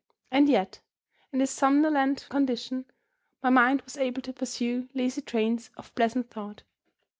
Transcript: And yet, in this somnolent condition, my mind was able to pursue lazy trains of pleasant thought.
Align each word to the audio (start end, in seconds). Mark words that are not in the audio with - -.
And 0.31 0.49
yet, 0.49 0.79
in 1.31 1.37
this 1.37 1.51
somnolent 1.51 2.25
condition, 2.27 2.85
my 3.43 3.51
mind 3.51 3.83
was 3.83 3.97
able 3.97 4.23
to 4.23 4.33
pursue 4.33 4.89
lazy 4.95 5.21
trains 5.21 5.69
of 5.77 5.93
pleasant 5.93 6.31
thought. 6.31 6.63